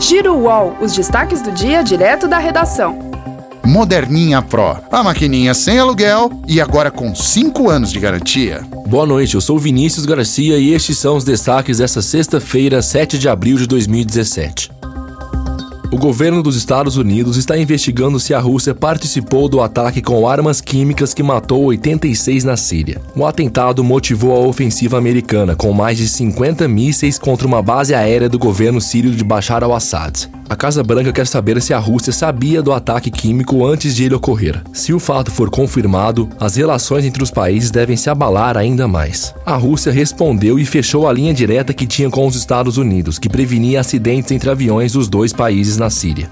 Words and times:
Giro 0.00 0.34
UOL, 0.34 0.78
os 0.80 0.94
destaques 0.94 1.42
do 1.42 1.52
dia 1.52 1.82
direto 1.82 2.26
da 2.26 2.38
redação. 2.38 2.98
Moderninha 3.62 4.40
Pro, 4.40 4.78
a 4.90 5.02
maquininha 5.02 5.52
sem 5.52 5.78
aluguel 5.78 6.32
e 6.48 6.58
agora 6.58 6.90
com 6.90 7.14
5 7.14 7.68
anos 7.68 7.92
de 7.92 8.00
garantia. 8.00 8.62
Boa 8.86 9.04
noite, 9.04 9.34
eu 9.34 9.42
sou 9.42 9.58
Vinícius 9.58 10.06
Garcia 10.06 10.56
e 10.56 10.72
estes 10.72 10.96
são 10.96 11.16
os 11.16 11.22
destaques 11.22 11.78
desta 11.78 12.00
sexta-feira, 12.00 12.80
7 12.80 13.18
de 13.18 13.28
abril 13.28 13.58
de 13.58 13.66
2017. 13.66 14.79
O 15.92 15.98
governo 15.98 16.40
dos 16.40 16.54
Estados 16.54 16.96
Unidos 16.96 17.36
está 17.36 17.58
investigando 17.58 18.20
se 18.20 18.32
a 18.32 18.38
Rússia 18.38 18.72
participou 18.72 19.48
do 19.48 19.60
ataque 19.60 20.00
com 20.00 20.28
armas 20.28 20.60
químicas 20.60 21.12
que 21.12 21.20
matou 21.20 21.64
86 21.64 22.44
na 22.44 22.56
Síria. 22.56 23.02
O 23.16 23.26
atentado 23.26 23.82
motivou 23.82 24.36
a 24.36 24.46
ofensiva 24.46 24.96
americana, 24.96 25.56
com 25.56 25.72
mais 25.72 25.98
de 25.98 26.08
50 26.08 26.68
mísseis 26.68 27.18
contra 27.18 27.44
uma 27.44 27.60
base 27.60 27.92
aérea 27.92 28.28
do 28.28 28.38
governo 28.38 28.80
sírio 28.80 29.10
de 29.10 29.24
Bashar 29.24 29.64
al-Assad. 29.64 30.30
A 30.50 30.56
Casa 30.56 30.82
Branca 30.82 31.12
quer 31.12 31.28
saber 31.28 31.62
se 31.62 31.72
a 31.72 31.78
Rússia 31.78 32.12
sabia 32.12 32.60
do 32.60 32.72
ataque 32.72 33.08
químico 33.08 33.64
antes 33.64 33.94
de 33.94 34.06
ele 34.06 34.16
ocorrer. 34.16 34.60
Se 34.72 34.92
o 34.92 34.98
fato 34.98 35.30
for 35.30 35.48
confirmado, 35.48 36.28
as 36.40 36.56
relações 36.56 37.04
entre 37.04 37.22
os 37.22 37.30
países 37.30 37.70
devem 37.70 37.96
se 37.96 38.10
abalar 38.10 38.56
ainda 38.56 38.88
mais. 38.88 39.32
A 39.46 39.54
Rússia 39.54 39.92
respondeu 39.92 40.58
e 40.58 40.66
fechou 40.66 41.06
a 41.06 41.12
linha 41.12 41.32
direta 41.32 41.72
que 41.72 41.86
tinha 41.86 42.10
com 42.10 42.26
os 42.26 42.34
Estados 42.34 42.78
Unidos, 42.78 43.16
que 43.16 43.28
prevenia 43.28 43.78
acidentes 43.78 44.32
entre 44.32 44.50
aviões 44.50 44.94
dos 44.94 45.06
dois 45.06 45.32
países 45.32 45.76
na 45.76 45.88
Síria. 45.88 46.28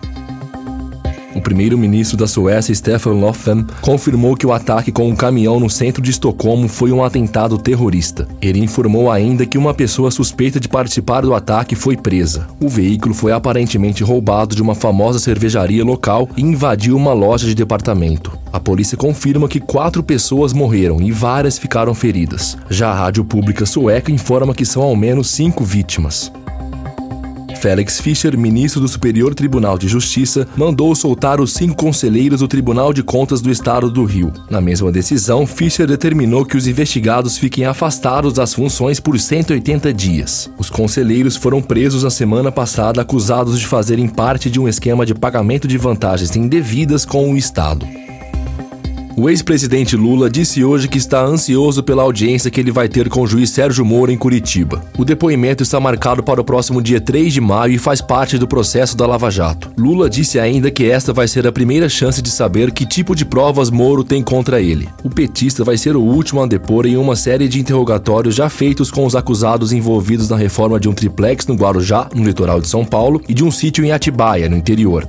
O 1.38 1.40
primeiro-ministro 1.40 2.16
da 2.16 2.26
Suécia, 2.26 2.74
Stefan 2.74 3.12
Löfven, 3.12 3.64
confirmou 3.80 4.36
que 4.36 4.44
o 4.44 4.52
ataque 4.52 4.90
com 4.90 5.08
um 5.08 5.14
caminhão 5.14 5.60
no 5.60 5.70
centro 5.70 6.02
de 6.02 6.10
Estocolmo 6.10 6.66
foi 6.66 6.90
um 6.90 7.04
atentado 7.04 7.56
terrorista. 7.56 8.26
Ele 8.42 8.58
informou 8.58 9.08
ainda 9.08 9.46
que 9.46 9.56
uma 9.56 9.72
pessoa 9.72 10.10
suspeita 10.10 10.58
de 10.58 10.68
participar 10.68 11.20
do 11.20 11.32
ataque 11.32 11.76
foi 11.76 11.96
presa. 11.96 12.48
O 12.60 12.68
veículo 12.68 13.14
foi 13.14 13.30
aparentemente 13.30 14.02
roubado 14.02 14.56
de 14.56 14.60
uma 14.60 14.74
famosa 14.74 15.20
cervejaria 15.20 15.84
local 15.84 16.28
e 16.36 16.42
invadiu 16.42 16.96
uma 16.96 17.12
loja 17.12 17.46
de 17.46 17.54
departamento. 17.54 18.36
A 18.52 18.58
polícia 18.58 18.96
confirma 18.96 19.46
que 19.46 19.60
quatro 19.60 20.02
pessoas 20.02 20.52
morreram 20.52 21.00
e 21.00 21.12
várias 21.12 21.56
ficaram 21.56 21.94
feridas. 21.94 22.58
Já 22.68 22.90
a 22.90 22.94
rádio 22.94 23.24
pública 23.24 23.64
sueca 23.64 24.10
informa 24.10 24.54
que 24.54 24.64
são 24.64 24.82
ao 24.82 24.96
menos 24.96 25.30
cinco 25.30 25.62
vítimas. 25.62 26.32
Félix 27.58 28.00
Fischer, 28.00 28.38
ministro 28.38 28.80
do 28.80 28.86
Superior 28.86 29.34
Tribunal 29.34 29.76
de 29.76 29.88
Justiça, 29.88 30.46
mandou 30.56 30.94
soltar 30.94 31.40
os 31.40 31.52
cinco 31.52 31.74
conselheiros 31.74 32.38
do 32.38 32.46
Tribunal 32.46 32.92
de 32.92 33.02
Contas 33.02 33.40
do 33.40 33.50
Estado 33.50 33.90
do 33.90 34.04
Rio. 34.04 34.32
Na 34.48 34.60
mesma 34.60 34.92
decisão, 34.92 35.44
Fischer 35.44 35.86
determinou 35.86 36.44
que 36.44 36.56
os 36.56 36.68
investigados 36.68 37.36
fiquem 37.36 37.64
afastados 37.64 38.32
das 38.32 38.54
funções 38.54 39.00
por 39.00 39.18
180 39.18 39.92
dias. 39.92 40.48
Os 40.56 40.70
conselheiros 40.70 41.34
foram 41.34 41.60
presos 41.60 42.04
na 42.04 42.10
semana 42.10 42.52
passada 42.52 43.02
acusados 43.02 43.58
de 43.58 43.66
fazerem 43.66 44.08
parte 44.08 44.48
de 44.48 44.60
um 44.60 44.68
esquema 44.68 45.04
de 45.04 45.14
pagamento 45.14 45.66
de 45.66 45.76
vantagens 45.76 46.36
indevidas 46.36 47.04
com 47.04 47.32
o 47.32 47.36
Estado. 47.36 47.84
O 49.18 49.28
ex-presidente 49.28 49.96
Lula 49.96 50.30
disse 50.30 50.62
hoje 50.62 50.86
que 50.86 50.96
está 50.96 51.24
ansioso 51.24 51.82
pela 51.82 52.04
audiência 52.04 52.52
que 52.52 52.60
ele 52.60 52.70
vai 52.70 52.88
ter 52.88 53.08
com 53.08 53.22
o 53.22 53.26
juiz 53.26 53.50
Sérgio 53.50 53.84
Moro 53.84 54.12
em 54.12 54.16
Curitiba. 54.16 54.84
O 54.96 55.04
depoimento 55.04 55.60
está 55.60 55.80
marcado 55.80 56.22
para 56.22 56.40
o 56.40 56.44
próximo 56.44 56.80
dia 56.80 57.00
3 57.00 57.32
de 57.32 57.40
maio 57.40 57.72
e 57.72 57.78
faz 57.78 58.00
parte 58.00 58.38
do 58.38 58.46
processo 58.46 58.96
da 58.96 59.08
Lava 59.08 59.28
Jato. 59.28 59.72
Lula 59.76 60.08
disse 60.08 60.38
ainda 60.38 60.70
que 60.70 60.88
esta 60.88 61.12
vai 61.12 61.26
ser 61.26 61.48
a 61.48 61.50
primeira 61.50 61.88
chance 61.88 62.22
de 62.22 62.30
saber 62.30 62.70
que 62.70 62.86
tipo 62.86 63.12
de 63.12 63.24
provas 63.24 63.70
Moro 63.70 64.04
tem 64.04 64.22
contra 64.22 64.60
ele. 64.60 64.88
O 65.02 65.10
petista 65.10 65.64
vai 65.64 65.76
ser 65.76 65.96
o 65.96 66.00
último 66.00 66.40
a 66.40 66.46
depor 66.46 66.86
em 66.86 66.96
uma 66.96 67.16
série 67.16 67.48
de 67.48 67.58
interrogatórios 67.58 68.36
já 68.36 68.48
feitos 68.48 68.88
com 68.88 69.04
os 69.04 69.16
acusados 69.16 69.72
envolvidos 69.72 70.28
na 70.28 70.36
reforma 70.36 70.78
de 70.78 70.88
um 70.88 70.94
triplex 70.94 71.44
no 71.44 71.56
Guarujá, 71.56 72.08
no 72.14 72.22
litoral 72.22 72.60
de 72.60 72.68
São 72.68 72.84
Paulo, 72.84 73.20
e 73.28 73.34
de 73.34 73.42
um 73.42 73.50
sítio 73.50 73.84
em 73.84 73.90
Atibaia, 73.90 74.48
no 74.48 74.56
interior. 74.56 75.08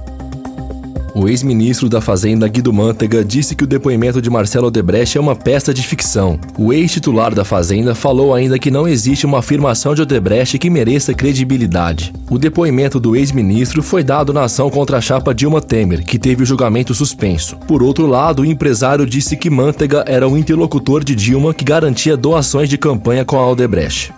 O 1.15 1.27
ex-ministro 1.27 1.89
da 1.89 1.99
Fazenda 1.99 2.47
Guido 2.47 2.71
Mantega 2.71 3.23
disse 3.23 3.55
que 3.55 3.63
o 3.63 3.67
depoimento 3.67 4.21
de 4.21 4.29
Marcelo 4.29 4.67
Odebrecht 4.67 5.17
é 5.17 5.21
uma 5.21 5.35
peça 5.35 5.73
de 5.73 5.81
ficção. 5.81 6.39
O 6.57 6.71
ex-titular 6.71 7.33
da 7.33 7.43
Fazenda 7.43 7.95
falou 7.95 8.33
ainda 8.33 8.59
que 8.59 8.69
não 8.69 8.87
existe 8.87 9.25
uma 9.25 9.39
afirmação 9.39 9.95
de 9.95 10.01
Odebrecht 10.01 10.57
que 10.59 10.69
mereça 10.69 11.13
credibilidade. 11.13 12.13
O 12.29 12.37
depoimento 12.37 12.99
do 12.99 13.15
ex-ministro 13.15 13.81
foi 13.81 14.03
dado 14.03 14.31
na 14.31 14.43
ação 14.43 14.69
contra 14.69 14.97
a 14.97 15.01
chapa 15.01 15.33
Dilma 15.33 15.61
Temer, 15.61 16.03
que 16.03 16.19
teve 16.19 16.43
o 16.43 16.45
julgamento 16.45 16.93
suspenso. 16.93 17.57
Por 17.67 17.81
outro 17.81 18.05
lado, 18.05 18.43
o 18.43 18.45
empresário 18.45 19.05
disse 19.05 19.35
que 19.35 19.49
Mantega 19.49 20.03
era 20.07 20.27
o 20.27 20.37
interlocutor 20.37 21.03
de 21.03 21.15
Dilma 21.15 21.53
que 21.53 21.65
garantia 21.65 22.15
doações 22.15 22.69
de 22.69 22.77
campanha 22.77 23.25
com 23.25 23.37
a 23.37 23.49
Odebrecht. 23.49 24.13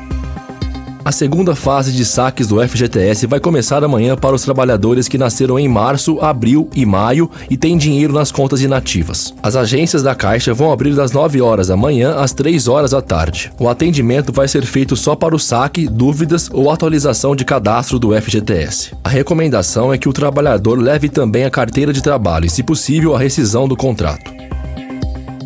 A 1.04 1.12
segunda 1.12 1.54
fase 1.54 1.92
de 1.92 2.02
saques 2.02 2.46
do 2.46 2.66
FGTS 2.66 3.26
vai 3.26 3.38
começar 3.38 3.84
amanhã 3.84 4.16
para 4.16 4.34
os 4.34 4.40
trabalhadores 4.40 5.06
que 5.06 5.18
nasceram 5.18 5.58
em 5.58 5.68
março, 5.68 6.18
abril 6.18 6.70
e 6.74 6.86
maio 6.86 7.30
e 7.50 7.58
têm 7.58 7.76
dinheiro 7.76 8.14
nas 8.14 8.32
contas 8.32 8.62
inativas. 8.62 9.34
As 9.42 9.54
agências 9.54 10.02
da 10.02 10.14
Caixa 10.14 10.54
vão 10.54 10.72
abrir 10.72 10.94
das 10.94 11.12
9 11.12 11.42
horas 11.42 11.68
da 11.68 11.76
manhã 11.76 12.14
às 12.16 12.32
3 12.32 12.68
horas 12.68 12.92
da 12.92 13.02
tarde. 13.02 13.52
O 13.58 13.68
atendimento 13.68 14.32
vai 14.32 14.48
ser 14.48 14.64
feito 14.64 14.96
só 14.96 15.14
para 15.14 15.36
o 15.36 15.38
saque, 15.38 15.86
dúvidas 15.86 16.48
ou 16.50 16.70
atualização 16.70 17.36
de 17.36 17.44
cadastro 17.44 17.98
do 17.98 18.18
FGTS. 18.18 18.92
A 19.04 19.10
recomendação 19.10 19.92
é 19.92 19.98
que 19.98 20.08
o 20.08 20.12
trabalhador 20.12 20.80
leve 20.80 21.10
também 21.10 21.44
a 21.44 21.50
carteira 21.50 21.92
de 21.92 22.02
trabalho 22.02 22.46
e, 22.46 22.50
se 22.50 22.62
possível, 22.62 23.14
a 23.14 23.18
rescisão 23.18 23.68
do 23.68 23.76
contrato. 23.76 24.33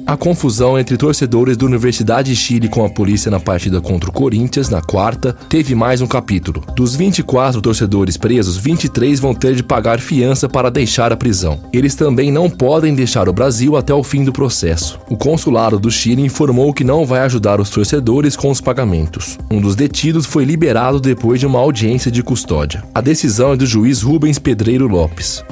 A 0.08 0.16
confusão 0.16 0.78
entre 0.78 0.96
torcedores 0.96 1.54
da 1.54 1.66
Universidade 1.66 2.30
de 2.30 2.36
Chile 2.36 2.66
com 2.66 2.82
a 2.82 2.88
polícia 2.88 3.30
na 3.30 3.38
partida 3.38 3.78
contra 3.78 4.08
o 4.08 4.12
Corinthians, 4.12 4.70
na 4.70 4.80
quarta, 4.80 5.36
teve 5.50 5.74
mais 5.74 6.00
um 6.00 6.06
capítulo. 6.06 6.64
Dos 6.74 6.96
24 6.96 7.60
torcedores 7.60 8.16
presos, 8.16 8.56
23 8.56 9.20
vão 9.20 9.34
ter 9.34 9.54
de 9.54 9.62
pagar 9.62 10.00
fiança 10.00 10.48
para 10.48 10.70
deixar 10.70 11.12
a 11.12 11.16
prisão. 11.16 11.60
Eles 11.74 11.94
também 11.94 12.32
não 12.32 12.48
podem 12.48 12.94
deixar 12.94 13.28
o 13.28 13.34
Brasil 13.34 13.76
até 13.76 13.92
o 13.92 14.02
fim 14.02 14.24
do 14.24 14.32
processo. 14.32 14.98
O 15.10 15.16
consulado 15.18 15.78
do 15.78 15.90
Chile 15.90 16.22
informou 16.22 16.72
que 16.72 16.84
não 16.84 17.04
vai 17.04 17.20
ajudar 17.20 17.60
os 17.60 17.68
torcedores 17.68 18.34
com 18.34 18.50
os 18.50 18.62
pagamentos. 18.62 19.36
Um 19.50 19.60
dos 19.60 19.76
detidos 19.76 20.24
foi 20.24 20.46
liberado 20.46 21.00
depois 21.00 21.38
de 21.38 21.44
uma 21.44 21.58
audiência 21.58 22.10
de 22.10 22.22
custódia. 22.22 22.82
A 22.94 23.02
decisão 23.02 23.52
é 23.52 23.56
do 23.58 23.66
juiz 23.66 24.00
Rubens 24.00 24.38
Pedreiro 24.38 24.88
Lopes 24.88 25.44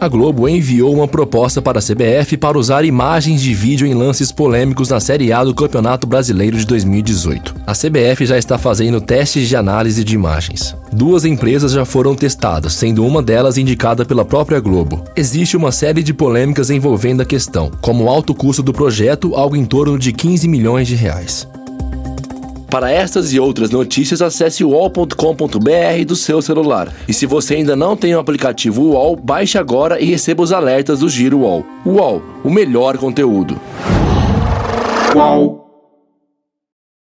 a 0.00 0.08
Globo 0.08 0.48
enviou 0.48 0.94
uma 0.94 1.06
proposta 1.06 1.60
para 1.60 1.78
a 1.78 1.82
CBF 1.82 2.38
para 2.38 2.58
usar 2.58 2.86
imagens 2.86 3.42
de 3.42 3.52
vídeo 3.52 3.86
em 3.86 3.92
lances 3.92 4.32
polêmicos 4.32 4.88
na 4.88 4.98
Série 4.98 5.30
A 5.30 5.44
do 5.44 5.54
Campeonato 5.54 6.06
Brasileiro 6.06 6.56
de 6.56 6.64
2018. 6.64 7.54
A 7.66 7.74
CBF 7.74 8.24
já 8.24 8.38
está 8.38 8.56
fazendo 8.56 8.98
testes 8.98 9.46
de 9.46 9.54
análise 9.54 10.02
de 10.02 10.14
imagens. 10.14 10.74
Duas 10.90 11.26
empresas 11.26 11.72
já 11.72 11.84
foram 11.84 12.14
testadas, 12.14 12.72
sendo 12.72 13.04
uma 13.04 13.22
delas 13.22 13.58
indicada 13.58 14.06
pela 14.06 14.24
própria 14.24 14.58
Globo. 14.58 15.04
Existe 15.14 15.54
uma 15.54 15.70
série 15.70 16.02
de 16.02 16.14
polêmicas 16.14 16.70
envolvendo 16.70 17.20
a 17.20 17.26
questão, 17.26 17.70
como 17.82 18.04
o 18.04 18.08
alto 18.08 18.34
custo 18.34 18.62
do 18.62 18.72
projeto, 18.72 19.34
algo 19.34 19.54
em 19.54 19.66
torno 19.66 19.98
de 19.98 20.14
15 20.14 20.48
milhões 20.48 20.88
de 20.88 20.94
reais. 20.94 21.46
Para 22.70 22.88
estas 22.88 23.32
e 23.32 23.40
outras 23.40 23.70
notícias, 23.70 24.22
acesse 24.22 24.62
uol.com.br 24.62 26.04
do 26.06 26.14
seu 26.14 26.40
celular. 26.40 26.94
E 27.08 27.12
se 27.12 27.26
você 27.26 27.56
ainda 27.56 27.74
não 27.74 27.96
tem 27.96 28.14
o 28.14 28.20
aplicativo 28.20 28.82
UOL, 28.82 29.16
baixe 29.16 29.58
agora 29.58 30.00
e 30.00 30.04
receba 30.04 30.42
os 30.42 30.52
alertas 30.52 31.00
do 31.00 31.08
Giro 31.08 31.38
UOL. 31.38 31.66
UOL, 31.84 32.22
o 32.44 32.50
melhor 32.50 32.96
conteúdo. 32.96 33.60
UOL. 35.16 35.69